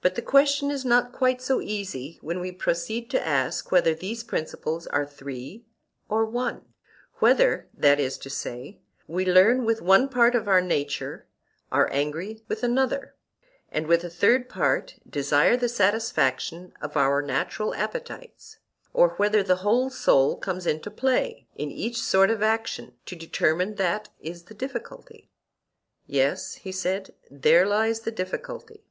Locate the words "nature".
10.60-11.26